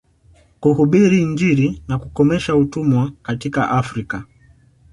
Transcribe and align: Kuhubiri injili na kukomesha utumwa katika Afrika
Kuhubiri 0.59 1.17
injili 1.21 1.81
na 1.87 1.97
kukomesha 1.99 2.55
utumwa 2.55 3.11
katika 3.21 3.69
Afrika 3.71 4.23